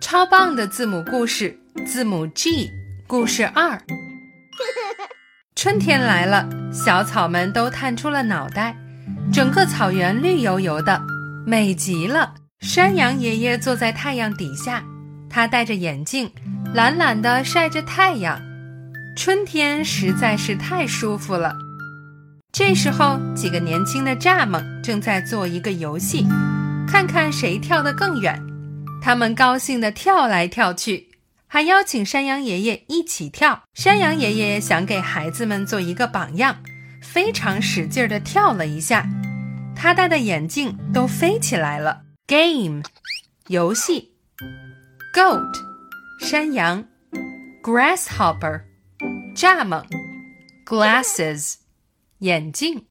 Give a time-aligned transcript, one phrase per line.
[0.00, 2.70] 超棒的字母故事，字母 G，
[3.06, 3.80] 故事二。
[5.56, 8.76] 春天来了，小草们都探出了脑袋，
[9.32, 11.00] 整个草原绿油油的，
[11.46, 12.34] 美极了。
[12.60, 14.84] 山羊爷爷坐在太阳底下，
[15.30, 16.30] 他戴着眼镜，
[16.74, 18.38] 懒懒地晒着太阳。
[19.16, 21.56] 春天实在是太舒服了。
[22.52, 26.26] 这时候，几个年轻的蚱蜢正在做一个游戏，
[26.86, 28.43] 看看谁跳得更远。
[29.04, 31.10] 他们高兴地跳来跳去，
[31.46, 33.64] 还邀请山羊爷爷一起跳。
[33.74, 36.62] 山羊爷爷想给孩子们做一个榜样，
[37.02, 39.06] 非常使劲地跳了一下，
[39.76, 42.00] 他戴的眼镜都飞起来了。
[42.26, 42.82] Game，
[43.48, 44.14] 游戏。
[45.14, 45.52] Goat，
[46.18, 46.86] 山羊。
[47.62, 48.62] Grasshopper，
[49.36, 49.84] 蚱蜢。
[50.64, 51.56] Glasses。
[52.20, 52.80] 眼镜。